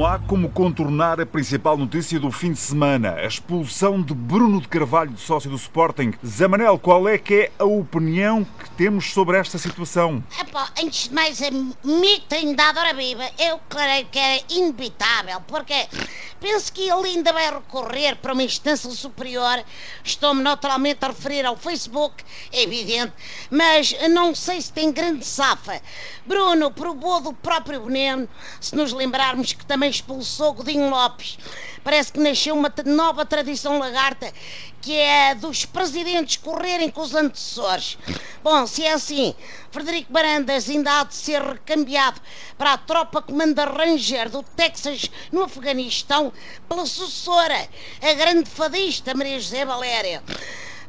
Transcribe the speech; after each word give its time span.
há 0.00 0.18
como 0.18 0.48
contornar 0.48 1.20
a 1.20 1.26
principal 1.26 1.76
notícia 1.76 2.18
do 2.18 2.30
fim 2.30 2.52
de 2.52 2.58
semana, 2.58 3.12
a 3.14 3.26
expulsão 3.26 4.00
de 4.00 4.14
Bruno 4.14 4.60
de 4.60 4.66
Carvalho, 4.66 5.18
sócio 5.18 5.50
do 5.50 5.56
Sporting. 5.56 6.14
Zé 6.24 6.48
Manel, 6.48 6.78
qual 6.78 7.06
é 7.06 7.18
que 7.18 7.34
é 7.34 7.52
a 7.58 7.64
opinião 7.64 8.44
que 8.44 8.70
temos 8.70 9.12
sobre 9.12 9.36
esta 9.36 9.58
situação? 9.58 10.24
Epá, 10.40 10.70
antes 10.82 11.08
de 11.08 11.14
mais, 11.14 11.42
a 11.42 11.50
mim 11.50 12.22
tem 12.28 12.54
dado 12.54 12.78
hora 12.78 12.94
viva, 12.94 13.24
eu 13.38 13.60
creio 13.68 14.06
que 14.06 14.18
é 14.18 14.40
inevitável, 14.48 15.40
porque 15.46 15.74
penso 16.42 16.72
que 16.72 16.90
ele 16.90 17.08
ainda 17.08 17.32
vai 17.32 17.48
recorrer 17.48 18.16
para 18.16 18.32
uma 18.32 18.42
instância 18.42 18.90
superior. 18.90 19.64
Estou-me 20.02 20.42
naturalmente 20.42 21.04
a 21.04 21.08
referir 21.08 21.46
ao 21.46 21.56
Facebook, 21.56 22.24
é 22.52 22.62
evidente, 22.62 23.12
mas 23.48 23.94
não 24.10 24.34
sei 24.34 24.60
se 24.60 24.72
tem 24.72 24.90
grande 24.90 25.24
safa. 25.24 25.80
Bruno 26.26 26.72
provou 26.72 27.20
do 27.20 27.32
próprio 27.32 27.84
veneno, 27.84 28.28
se 28.60 28.74
nos 28.74 28.92
lembrarmos 28.92 29.52
que 29.52 29.64
também 29.64 29.88
expulsou 29.88 30.52
Godinho 30.52 30.90
Lopes. 30.90 31.38
Parece 31.84 32.12
que 32.12 32.20
nasceu 32.20 32.54
uma 32.54 32.72
nova 32.84 33.24
tradição 33.24 33.78
lagarta, 33.78 34.32
que 34.80 34.94
é 34.94 35.30
a 35.30 35.34
dos 35.34 35.64
presidentes 35.64 36.36
correrem 36.36 36.90
com 36.90 37.00
os 37.00 37.14
antecessores. 37.14 37.98
Bom, 38.42 38.66
se 38.66 38.84
é 38.84 38.92
assim, 38.92 39.34
Frederico 39.70 40.12
Barandas 40.12 40.68
ainda 40.68 41.00
há 41.00 41.04
de 41.04 41.14
ser 41.14 41.42
recambiado 41.42 42.20
para 42.56 42.74
a 42.74 42.78
tropa 42.78 43.22
comanda 43.22 43.64
Ranger 43.64 44.28
do 44.28 44.42
Texas 44.42 45.10
no 45.30 45.42
Afeganistão 45.42 46.32
pela 46.68 46.86
sucessora, 46.86 47.68
a 48.00 48.12
grande 48.14 48.48
fadista 48.48 49.14
Maria 49.14 49.40
José 49.40 49.64
Valéria. 49.64 50.22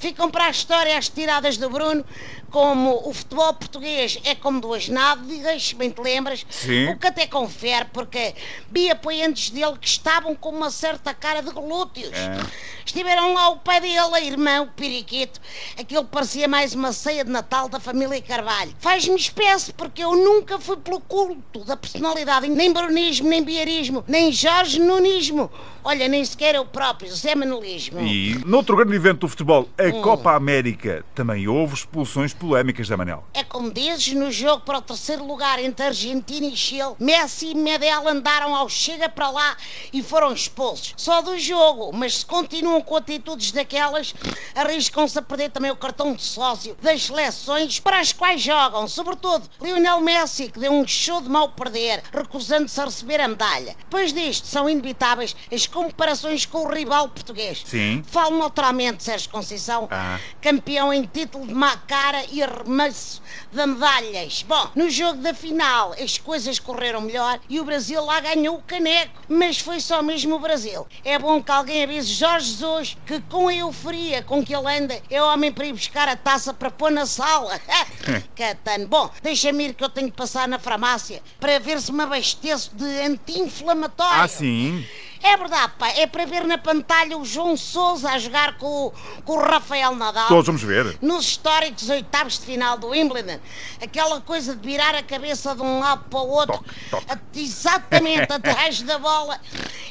Ficam 0.00 0.30
para 0.30 0.46
a 0.46 0.50
história 0.50 0.96
as 0.96 1.10
tiradas 1.10 1.58
do 1.58 1.68
Bruno, 1.68 2.02
como 2.50 3.08
o 3.08 3.12
futebol 3.12 3.52
português 3.52 4.18
é 4.24 4.34
como 4.34 4.58
duas 4.58 4.88
nádegas, 4.88 5.74
bem 5.74 5.90
te 5.90 6.00
lembras? 6.00 6.44
Sim. 6.48 6.88
O 6.88 6.96
que 6.96 7.06
até 7.06 7.26
confere, 7.26 7.84
porque 7.92 8.34
vi 8.70 8.90
apoiantes 8.90 9.50
dele 9.50 9.76
que 9.78 9.86
estavam 9.86 10.34
com 10.34 10.48
uma 10.48 10.70
certa 10.70 11.12
cara 11.12 11.42
de 11.42 11.50
glúteos. 11.50 12.16
É. 12.16 12.70
Estiveram 12.84 13.34
lá 13.34 13.50
o 13.50 13.58
pai 13.58 13.80
dele, 13.80 13.98
a 14.14 14.20
irmã, 14.20 14.62
o 14.62 14.66
periquito. 14.68 15.38
Aquilo 15.78 16.04
parecia 16.04 16.48
mais 16.48 16.74
uma 16.74 16.92
ceia 16.92 17.22
de 17.22 17.30
Natal 17.30 17.68
da 17.68 17.78
família 17.78 18.20
Carvalho. 18.22 18.74
Faz-me 18.80 19.16
espécie, 19.16 19.72
porque 19.74 20.02
eu 20.02 20.16
nunca 20.16 20.58
fui 20.58 20.76
pelo 20.78 20.98
culto 21.00 21.62
da 21.64 21.76
personalidade, 21.76 22.48
nem 22.48 22.72
brunismo, 22.72 23.28
nem 23.28 23.44
biarismo, 23.44 24.02
nem 24.08 24.32
Jorge 24.32 24.80
Nunismo. 24.80 25.50
Olha, 25.84 26.08
nem 26.08 26.24
sequer 26.24 26.54
eu 26.54 26.64
próprio, 26.64 27.10
Zé 27.14 27.34
Manuelismo. 27.34 28.00
E 28.00 28.34
noutro 28.44 28.76
grande 28.76 28.94
evento 28.96 29.20
do 29.20 29.28
futebol, 29.28 29.68
a 29.78 29.89
Copa 29.92 30.32
América, 30.32 31.04
também 31.14 31.48
houve 31.48 31.74
expulsões 31.74 32.32
polémicas, 32.32 32.86
Zé 32.86 32.96
Manel. 32.96 33.24
É 33.34 33.44
como 33.44 33.70
dizes, 33.70 34.12
no 34.14 34.30
jogo 34.30 34.64
para 34.64 34.78
o 34.78 34.82
terceiro 34.82 35.24
lugar 35.24 35.58
entre 35.58 35.86
Argentina 35.86 36.46
e 36.46 36.56
Chile, 36.56 36.94
Messi 36.98 37.50
e 37.50 37.54
Medel 37.54 38.08
andaram 38.08 38.54
ao 38.54 38.68
chega 38.68 39.08
para 39.08 39.30
lá 39.30 39.56
e 39.92 40.02
foram 40.02 40.32
expulsos. 40.32 40.94
Só 40.96 41.22
do 41.22 41.38
jogo, 41.38 41.92
mas 41.92 42.18
se 42.18 42.26
continuam 42.26 42.80
com 42.80 42.96
atitudes 42.96 43.52
daquelas, 43.52 44.14
arriscam-se 44.54 45.18
a 45.18 45.22
perder 45.22 45.50
também 45.50 45.70
o 45.70 45.76
cartão 45.76 46.12
de 46.14 46.22
sócio 46.22 46.76
das 46.82 47.04
seleções 47.06 47.78
para 47.80 48.00
as 48.00 48.12
quais 48.12 48.40
jogam, 48.40 48.86
sobretudo 48.88 49.48
Lionel 49.60 50.00
Messi, 50.00 50.50
que 50.50 50.58
deu 50.58 50.72
um 50.72 50.86
show 50.86 51.20
de 51.20 51.28
mal 51.28 51.50
perder, 51.50 52.02
recusando-se 52.12 52.80
a 52.80 52.84
receber 52.84 53.20
a 53.20 53.28
medalha. 53.28 53.76
Depois 53.78 54.12
disto, 54.12 54.46
são 54.46 54.68
inevitáveis 54.68 55.36
as 55.52 55.66
comparações 55.66 56.44
com 56.44 56.66
o 56.66 56.72
rival 56.72 57.08
português. 57.08 57.62
Sim. 57.64 58.02
Falo 58.06 58.38
naturalmente, 58.38 59.02
Sérgio 59.02 59.30
Conceição, 59.30 59.79
Ah. 59.90 60.18
campeão 60.40 60.92
em 60.92 61.04
título 61.04 61.46
de 61.46 61.54
má 61.54 61.76
cara 61.76 62.24
e 62.30 62.42
arremesso 62.42 63.22
de 63.52 63.66
medalhas. 63.66 64.44
Bom, 64.46 64.70
no 64.74 64.90
jogo 64.90 65.20
da 65.20 65.34
final 65.34 65.94
as 66.00 66.18
coisas 66.18 66.58
correram 66.58 67.00
melhor 67.00 67.40
e 67.48 67.60
o 67.60 67.64
Brasil 67.64 68.04
lá 68.04 68.20
ganhou 68.20 68.56
o 68.56 68.62
caneco, 68.62 69.20
mas 69.28 69.58
foi 69.58 69.80
só 69.80 70.02
mesmo 70.02 70.36
o 70.36 70.40
Brasil. 70.40 70.86
É 71.04 71.18
bom 71.18 71.42
que 71.42 71.50
alguém 71.50 71.82
avise 71.84 72.12
Jorge 72.12 72.52
Jesus 72.52 72.96
que 73.06 73.20
com 73.22 73.48
a 73.48 73.54
euforia 73.54 74.22
com 74.22 74.44
que 74.44 74.54
ele 74.54 74.68
anda 74.68 75.00
é 75.10 75.22
homem 75.22 75.52
para 75.52 75.66
ir 75.66 75.72
buscar 75.72 76.08
a 76.08 76.16
taça 76.16 76.52
para 76.52 76.70
pôr 76.70 76.90
na 76.90 77.06
sala. 77.06 77.60
Catano. 78.34 78.88
Bom, 78.88 79.10
deixa-me 79.22 79.68
ir 79.68 79.74
que 79.74 79.84
eu 79.84 79.88
tenho 79.88 80.10
que 80.10 80.16
passar 80.16 80.48
na 80.48 80.58
farmácia 80.58 81.22
para 81.38 81.58
ver 81.58 81.80
se 81.80 81.92
me 81.92 82.02
abasteço 82.02 82.70
de 82.74 82.84
anti-inflamatório. 83.02 84.22
Ah, 84.22 84.28
sim. 84.28 84.86
É 85.22 85.36
verdade, 85.36 85.72
pá. 85.78 85.88
É 85.90 86.06
para 86.06 86.24
ver 86.24 86.44
na 86.46 86.56
pantalha 86.56 87.16
o 87.18 87.24
João 87.26 87.56
Souza 87.56 88.10
a 88.10 88.18
jogar 88.18 88.56
com, 88.56 88.86
o- 88.86 88.92
com 89.24 89.34
o 89.34 89.38
Rafael 89.42 89.94
Nadal. 89.94 90.28
Todos 90.28 90.46
vamos 90.46 90.62
ver. 90.62 90.96
Nos 91.02 91.26
históricos 91.26 91.90
oitavos 91.90 92.38
de 92.38 92.46
final 92.46 92.78
do 92.78 92.88
Wimbledon. 92.88 93.38
Aquela 93.82 94.20
coisa 94.22 94.56
de 94.56 94.66
virar 94.66 94.94
a 94.94 95.02
cabeça 95.02 95.54
de 95.54 95.60
um 95.60 95.78
lado 95.78 96.04
para 96.08 96.18
o 96.20 96.28
outro. 96.28 96.56
Toque, 96.58 96.70
toque. 96.90 97.06
a- 97.12 97.18
exatamente 97.38 98.32
atrás 98.32 98.80
da 98.82 98.98
bola. 98.98 99.38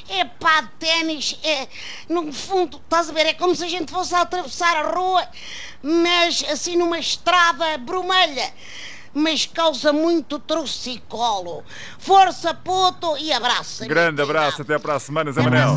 É 0.09 0.25
pá, 0.25 0.67
ténis. 0.79 1.37
É, 1.43 1.67
no 2.09 2.33
fundo, 2.33 2.77
estás 2.77 3.09
a 3.09 3.13
ver? 3.13 3.27
É 3.27 3.33
como 3.35 3.55
se 3.55 3.63
a 3.63 3.69
gente 3.69 3.91
fosse 3.91 4.15
a 4.15 4.21
atravessar 4.21 4.75
a 4.77 4.89
rua, 4.91 5.27
mas 5.83 6.43
assim 6.49 6.75
numa 6.75 6.97
estrada 6.97 7.77
brumelha. 7.77 8.51
Mas 9.13 9.45
causa 9.45 9.91
muito 9.91 10.39
trucicolo. 10.39 11.63
Força, 11.97 12.53
puto, 12.53 13.17
e 13.17 13.31
abraço. 13.31 13.85
Grande 13.85 14.21
abraço, 14.21 14.61
até 14.61 14.77
para 14.77 14.95
a 14.95 14.99
semana, 14.99 15.31
Zé 15.31 15.41
Manel. 15.41 15.75